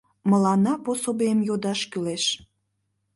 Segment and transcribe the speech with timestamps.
[0.29, 2.23] Мыланна пособийым йодаш кӱлеш.